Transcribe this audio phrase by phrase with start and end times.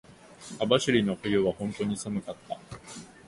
[0.57, 2.57] 網走の冬は本当に寒かった。